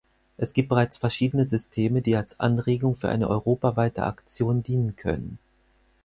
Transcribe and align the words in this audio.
Es 0.35 0.53
gibt 0.53 0.69
bereits 0.69 0.97
verschiedene 0.97 1.45
Systeme, 1.45 2.01
die 2.01 2.15
als 2.15 2.39
Anregung 2.39 2.95
für 2.95 3.09
eine 3.09 3.27
europaweite 3.27 4.01
Aktion 4.01 4.63
dienen 4.63 4.95
können. 4.95 5.37